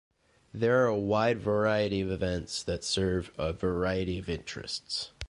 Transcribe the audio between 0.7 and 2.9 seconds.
are a wide variety of events that